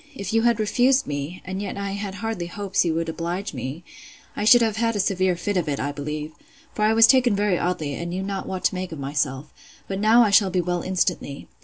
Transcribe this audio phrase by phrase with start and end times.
[0.15, 3.83] If you had refused me, and yet I had hardly hopes you would oblige me,
[4.35, 6.31] I should have had a severe fit of it, I believe;
[6.73, 9.53] for I was taken very oddly, and knew not what to make of myself:
[9.87, 11.47] but now I shall be well instantly.